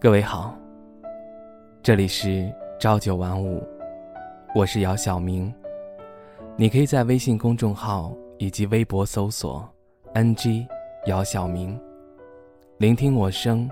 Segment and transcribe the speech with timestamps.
[0.00, 0.56] 各位好，
[1.82, 3.60] 这里是朝九晚五，
[4.54, 5.52] 我是姚晓明。
[6.54, 9.68] 你可以在微信公众号以及微博搜索
[10.14, 10.64] “ng
[11.06, 11.76] 姚晓明”，
[12.78, 13.68] 聆听我声，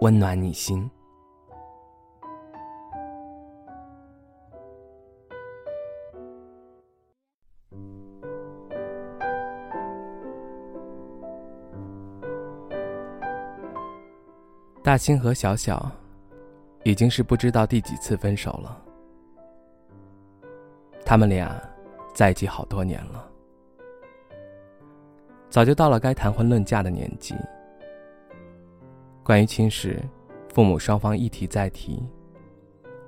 [0.00, 0.90] 温暖你心。
[14.86, 15.90] 大兴和小小，
[16.84, 18.80] 已经是不知道第几次分手了。
[21.04, 21.60] 他们俩
[22.14, 23.28] 在一起好多年了，
[25.50, 27.34] 早就到了该谈婚论嫁的年纪。
[29.24, 30.00] 关于亲事，
[30.54, 32.00] 父母双方一提再提，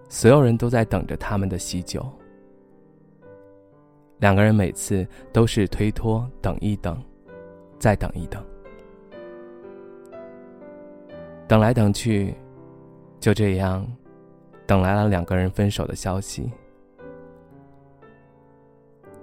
[0.09, 2.05] 所有人都在等着他们的喜酒。
[4.19, 7.01] 两个人每次都是推脱，等一等，
[7.79, 8.45] 再等一等。
[11.49, 12.35] 等来等去，
[13.19, 13.85] 就这样，
[14.67, 16.53] 等来了两个人分手的消息。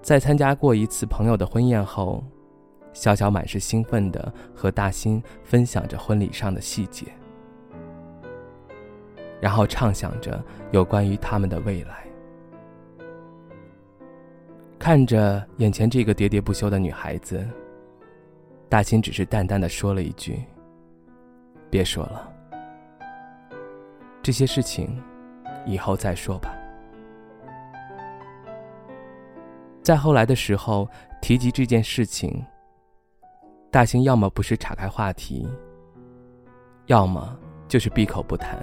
[0.01, 2.23] 在参加过一次朋友的婚宴后，
[2.93, 7.05] 小小满是兴奋的和大新分享着婚礼上的细节，
[9.39, 12.03] 然后畅想着有关于他们的未来。
[14.79, 17.47] 看着眼前这个喋喋不休的女孩子，
[18.67, 20.43] 大新只是淡淡的说了一句。
[21.69, 22.31] 别说了，
[24.21, 25.01] 这些事情
[25.65, 26.55] 以后再说吧。
[29.81, 30.89] 在后来的时候
[31.21, 32.43] 提及这件事情，
[33.69, 35.47] 大兴要么不是岔开话题，
[36.87, 38.57] 要么就是闭口不谈。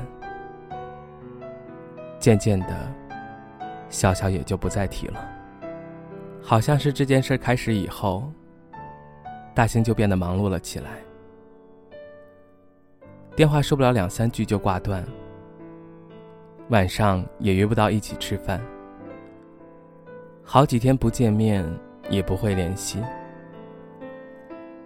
[2.18, 2.92] 渐渐的，
[3.88, 5.28] 小小也就不再提了。
[6.42, 8.32] 好像是这件事开始以后，
[9.54, 10.90] 大兴就变得忙碌了起来。
[13.34, 15.02] 电话说不了两三句就挂断，
[16.68, 18.60] 晚上也约不到一起吃饭，
[20.44, 21.64] 好几天不见面
[22.10, 22.98] 也不会联系。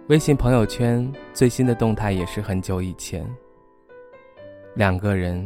[0.07, 3.27] 微信朋友圈最新的动态也是很久以前。
[4.75, 5.45] 两个人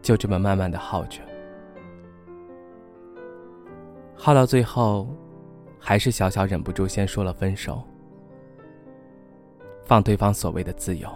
[0.00, 1.20] 就这么慢慢的耗着，
[4.16, 5.06] 耗到最后，
[5.78, 7.80] 还是小小忍不住先说了分手，
[9.84, 11.08] 放对方所谓的自由。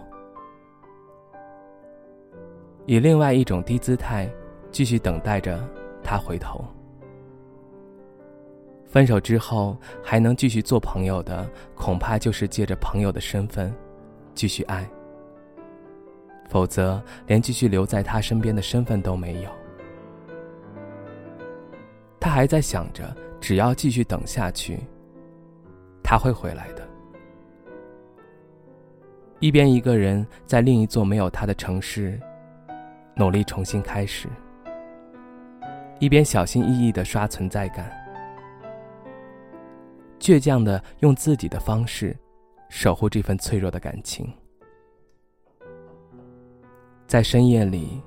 [2.86, 4.30] 以另外一种低姿态，
[4.70, 5.58] 继续等待着
[6.02, 6.64] 他回头。
[8.86, 13.74] 分手之后还能继续做朋友的，恐怕就是借着朋友的身份，
[14.34, 14.88] 继续爱。
[16.48, 19.50] 否则，连继续留在他身边的身份都没有。
[22.20, 24.78] 他还在想着，只要继续等下去，
[26.04, 26.86] 他会回来的。
[29.40, 32.18] 一边一个人在另一座没有他的城市。
[33.18, 34.28] 努力重新开始，
[35.98, 37.90] 一边小心翼翼的刷存在感，
[40.20, 42.14] 倔强的用自己的方式
[42.68, 44.30] 守护这份脆弱的感情。
[47.06, 48.02] 在深夜里，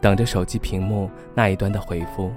[0.00, 2.32] 等着手机屏幕那一端的回复，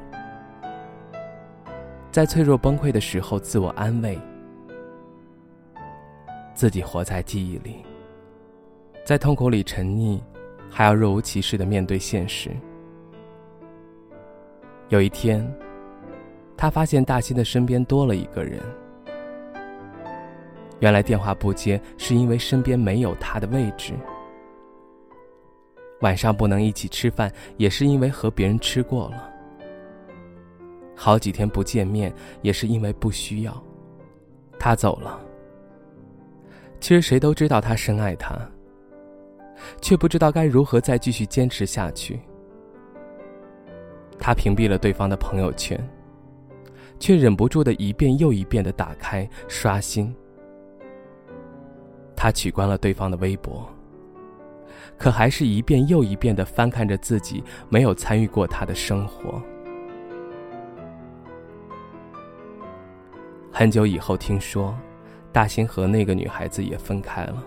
[2.12, 4.20] 在脆弱崩溃的时候自我安慰，
[6.54, 7.78] 自己活在记忆里，
[9.06, 10.22] 在痛苦里沉溺。
[10.70, 12.52] 还要若无其事的面对现实。
[14.90, 15.46] 有一天，
[16.56, 18.60] 他发现大新的身边多了一个人。
[20.80, 23.94] 原来电话不接是因为身边没有他的位置。
[26.02, 29.30] 晚上不能一起吃饭，也是因为和别人吃过了。
[30.96, 33.64] 好几天不见面，也是因为不需要。
[34.58, 35.20] 他走了。
[36.80, 38.40] 其实谁都知道他深爱他。
[39.82, 42.20] 却不知道该如何再继续坚持下去。
[44.18, 45.80] 他屏蔽了对方的朋友圈，
[47.00, 50.14] 却忍不住的一遍又一遍的打开刷新。
[52.16, 53.66] 他取关了对方的微博，
[54.98, 59.42] 可还是一遍又一遍的翻看着自己没有参与过他的生活。
[63.52, 64.78] 很久以后听说，
[65.32, 67.44] 大兴和那个女孩子也分开了。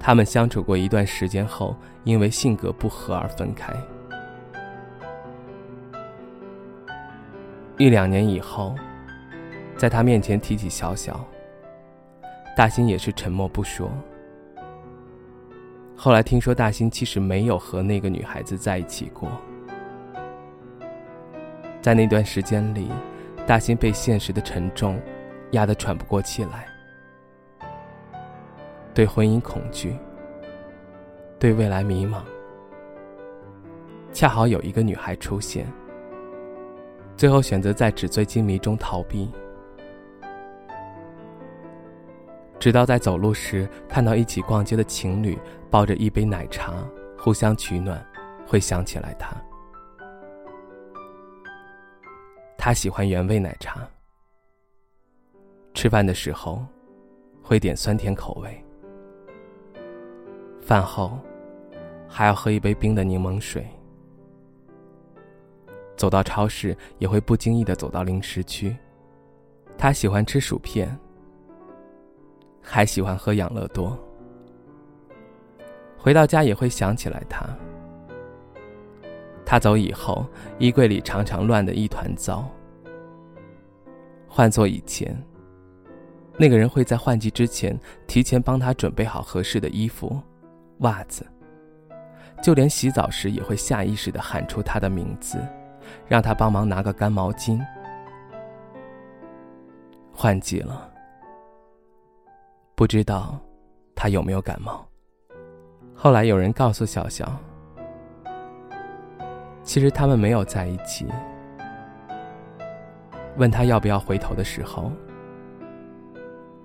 [0.00, 3.72] 他们相处过一段时间后，因为性格不合而分开。
[7.76, 8.74] 一两年以后，
[9.76, 11.24] 在他面前提起小小，
[12.56, 13.90] 大兴也是沉默不说。
[15.96, 19.30] 后来听说大兴其实没有和那个女孩子在一起过，
[21.82, 22.88] 在那段时间里，
[23.46, 25.00] 大兴被现实的沉重
[25.50, 26.66] 压得喘不过气来。
[28.98, 29.96] 对婚姻恐惧，
[31.38, 32.20] 对未来迷茫。
[34.12, 35.72] 恰好有一个女孩出现，
[37.16, 39.30] 最后选择在纸醉金迷中逃避。
[42.58, 45.38] 直到在走路时看到一起逛街的情侣
[45.70, 46.74] 抱着一杯奶茶
[47.16, 48.04] 互相取暖，
[48.48, 49.30] 会想起来他。
[52.56, 53.88] 他喜欢原味奶茶，
[55.72, 56.66] 吃饭的时候
[57.40, 58.60] 会点酸甜口味，
[60.68, 61.18] 饭后
[62.06, 63.66] 还要喝一杯冰的柠檬水。
[65.96, 68.76] 走到超市也会不经意的走到零食区，
[69.78, 70.94] 他喜欢吃薯片。
[72.60, 73.98] 还喜欢喝养乐多。
[75.96, 77.46] 回到家也会想起来他。
[79.46, 80.26] 他走以后，
[80.58, 82.46] 衣柜里常常乱得一团糟。
[84.28, 85.16] 换做以前，
[86.36, 90.20] 那个人会在换季之前提前帮他准备好合适的衣服、
[90.78, 91.26] 袜子，
[92.42, 95.38] 就连洗澡时也会下意识的喊出他的名字，
[96.06, 97.60] 让他帮忙拿个干毛巾。
[100.12, 100.90] 换季了。
[102.74, 103.36] 不知道
[103.94, 104.86] 他有没有感冒。
[105.94, 107.36] 后来有人告诉小小，
[109.64, 111.06] 其实他们没有在一起。
[113.36, 114.92] 问他要不要回头的时候，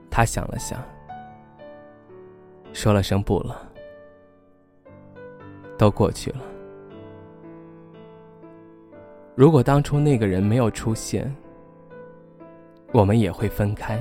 [0.10, 0.80] 他想了想，
[2.74, 3.56] 说了声不了，
[5.78, 6.42] 都过去了。
[9.36, 11.34] 如果当初那个人没有出现，
[12.92, 14.00] 我们也会分开。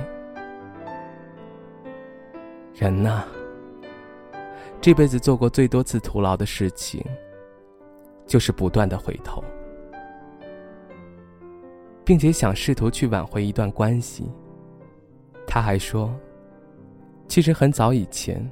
[2.75, 3.23] 人呐，
[4.81, 7.03] 这辈子做过最多次徒劳的事情，
[8.27, 9.43] 就是不断的回头，
[12.03, 14.29] 并且想试图去挽回一段关系。
[15.47, 16.13] 他还说，
[17.27, 18.47] 其实很早以前，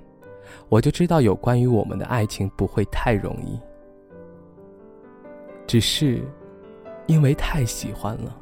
[0.70, 3.60] 我就知道有关于我们的爱情不会太容易，
[5.68, 6.22] 只是
[7.08, 8.36] 因为太喜欢了，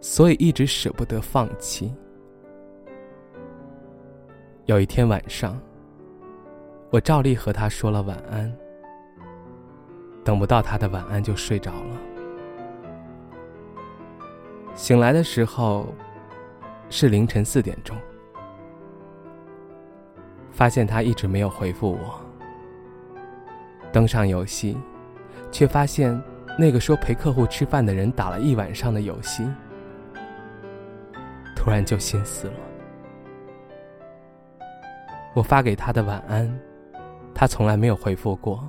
[0.00, 1.92] 所以一直舍不得放弃。
[4.66, 5.58] 有一天晚上，
[6.90, 8.52] 我照例和他说了晚安。
[10.24, 11.96] 等不到他的晚安就睡着了。
[14.74, 15.86] 醒来的时候
[16.90, 17.96] 是凌晨四点钟，
[20.58, 22.20] 发现他一直没有回复我。
[23.92, 24.76] 登上游戏，
[25.52, 26.20] 却发现
[26.58, 29.48] 那个说陪客户吃饭的人打了一晚上的游戏，
[31.54, 32.54] 突然就心死了。
[35.32, 36.52] 我发给他的晚安，
[37.32, 38.68] 他从来没有回复过。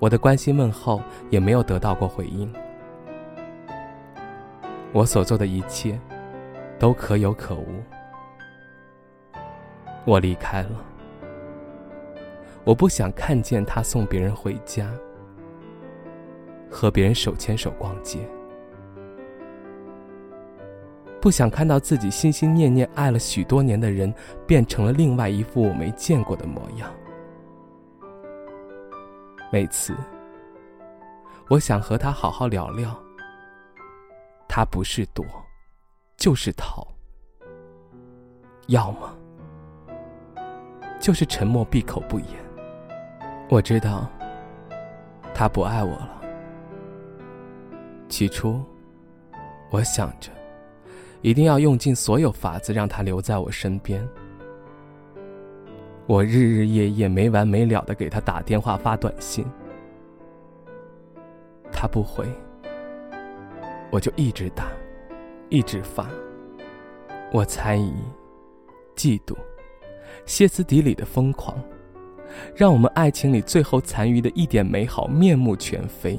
[0.00, 1.00] 我的关心问候
[1.30, 2.52] 也没有得到过回应。
[4.90, 5.96] 我所做的一切，
[6.80, 7.80] 都可有可无。
[10.04, 10.84] 我离开了。
[12.64, 14.90] 我不想看见他送别人回家，
[16.70, 18.18] 和别人手牵手逛街。
[21.20, 24.12] 不想看到自己心心念念爱了许多年的人，
[24.46, 26.90] 变成了另外一副我没见过的模样。
[29.50, 29.94] 每次，
[31.48, 32.94] 我想和他好好聊聊，
[34.48, 35.24] 他不是躲，
[36.16, 36.86] 就是逃；
[38.66, 39.14] 要么，
[41.04, 42.28] 就是沉默闭口不言。
[43.50, 44.10] 我知道，
[45.34, 46.22] 他不爱我了。
[48.08, 48.64] 起初，
[49.68, 50.30] 我想着。
[51.20, 54.02] 一定要用尽所有法子让他留在我身边。
[56.06, 59.44] 我日日夜夜没完没了的给他打电话发短信，
[61.70, 62.26] 他不回，
[63.90, 64.68] 我就一直打，
[65.50, 66.06] 一直发。
[67.30, 67.92] 我猜疑、
[68.96, 69.36] 嫉妒、
[70.26, 71.56] 歇斯底里的疯狂，
[72.54, 76.18] 让我们爱情里最后残余的一点美好面目全非。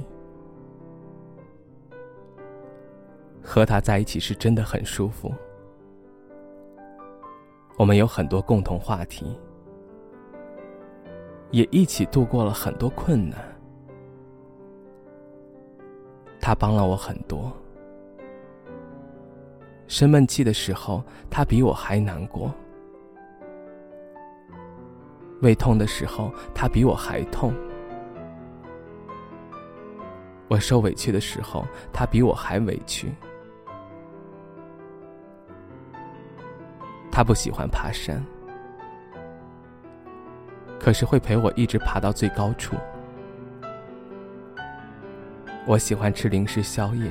[3.41, 5.31] 和他在一起是真的很舒服，
[7.77, 9.37] 我们有很多共同话题，
[11.51, 13.39] 也一起度过了很多困难。
[16.41, 17.51] 他帮了我很多，
[19.87, 22.49] 生闷气的时候，他比我还难过；
[25.41, 27.51] 胃痛的时候，他比我还痛；
[30.47, 33.13] 我受委屈的时候，他比我还委屈。
[37.11, 38.21] 他不喜欢爬山，
[40.79, 42.75] 可是会陪我一直爬到最高处。
[45.65, 47.09] 我喜欢吃零食宵夜，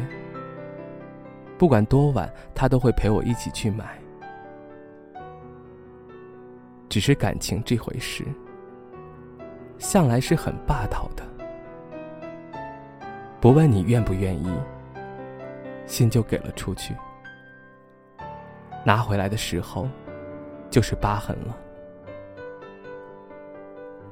[1.57, 3.99] 不管多晚，他都会陪我一起去买。
[6.95, 8.25] 只是感情这回事，
[9.79, 11.25] 向来是很霸道的。
[13.41, 14.49] 不问你愿不愿意，
[15.87, 16.95] 心就给了出去。
[18.85, 19.89] 拿回来的时候，
[20.71, 21.59] 就是疤痕了。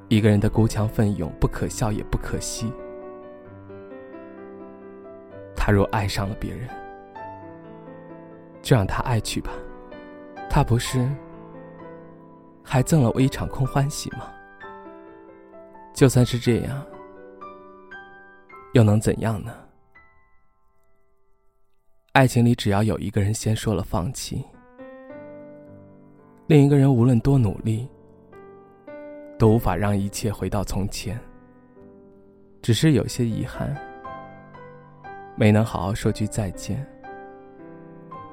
[0.08, 2.72] 一个人的孤强奋勇，不可笑也不可惜。
[5.54, 6.68] 他若爱上了别人，
[8.60, 9.52] 就让他爱去吧。
[10.50, 11.08] 他不是
[12.62, 14.32] 还赠了我一场空欢喜吗？
[15.94, 16.84] 就算是这样，
[18.74, 19.54] 又能怎样呢？
[22.12, 24.44] 爱情里，只要有一个人先说了放弃，
[26.46, 27.88] 另一个人无论多努力。
[29.38, 31.18] 都无法让一切回到从前。
[32.62, 33.76] 只是有些遗憾，
[35.34, 36.86] 没能好好说句再见，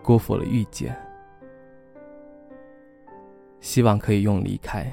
[0.04, 0.96] 辜负了遇见。
[3.62, 4.92] 希望可以用离开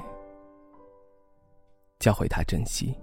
[1.99, 2.95] 教会他珍惜。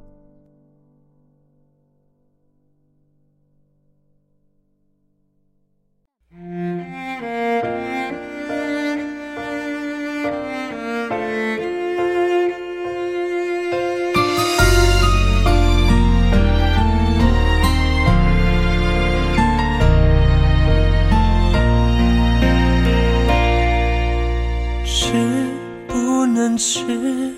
[26.35, 27.33] 能吃，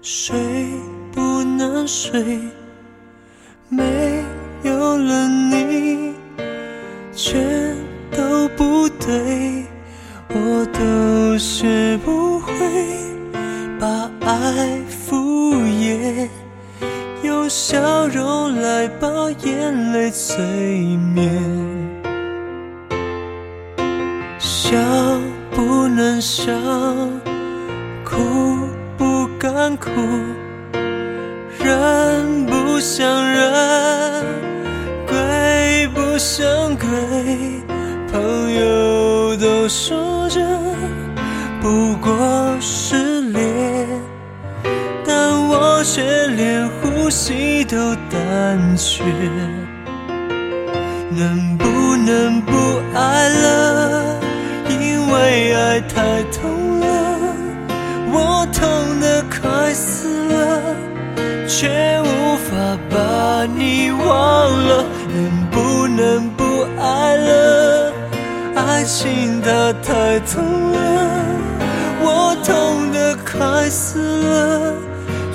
[0.00, 0.36] 睡
[1.10, 2.38] 不能睡，
[3.68, 4.22] 没
[4.62, 6.14] 有了你，
[7.12, 7.76] 全
[8.12, 9.64] 都不对。
[10.28, 12.54] 我都学不会
[13.80, 16.28] 把爱敷衍，
[17.24, 19.08] 用笑容来把
[19.44, 20.36] 眼泪催
[21.14, 21.28] 眠，
[24.38, 24.70] 笑
[25.50, 26.52] 不能笑。
[28.14, 29.90] 哭不敢哭，
[31.58, 34.24] 人不想人，
[35.04, 36.86] 鬼不像鬼。
[38.12, 40.40] 朋友都说着
[41.60, 43.88] 不过是恋，
[45.04, 47.76] 但我却连呼吸都
[48.08, 49.02] 胆怯。
[51.10, 52.52] 能不能不
[52.94, 54.20] 爱了？
[54.68, 56.73] 因为爱太痛。
[58.16, 60.76] 我痛得快死了，
[61.48, 64.06] 却无法把你忘
[64.68, 64.84] 了。
[65.12, 67.92] 能不能不爱了？
[68.54, 70.78] 爱情它太痛了，
[72.00, 74.74] 我痛得快死了，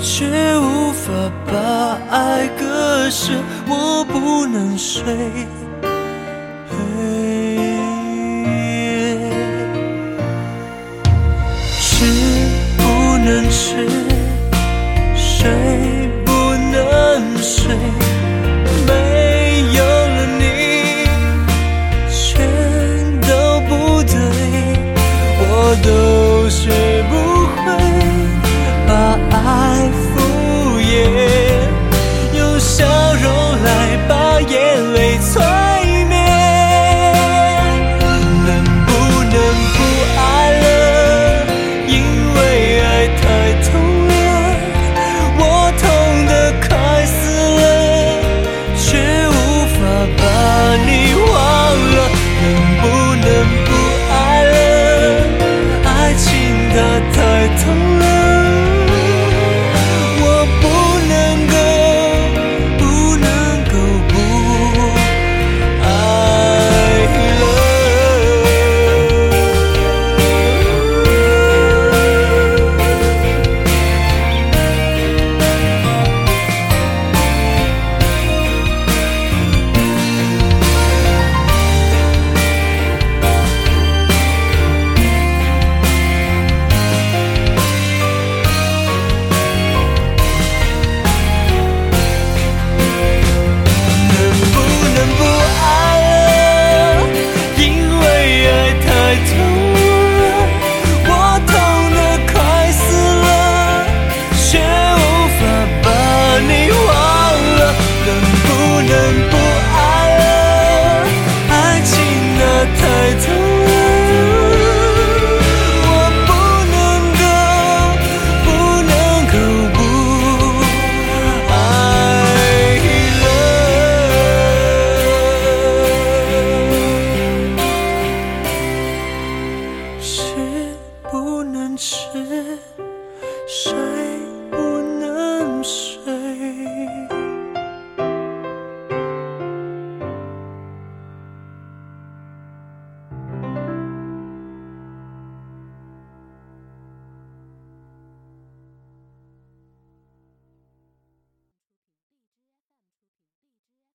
[0.02, 0.24] 却
[0.58, 1.12] 无法
[1.46, 3.32] 把爱割舍。
[3.68, 5.04] 我不能睡。